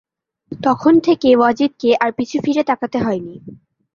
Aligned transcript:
তখন 0.51 0.93
থেকে 0.99 1.29
ওয়াজিদকে 1.35 1.89
আর 1.95 2.09
পিছু 2.11 2.37
ফিরে 2.43 2.63
তাকাতে 2.63 2.97
হয় 2.99 3.19
নি। 3.19 3.35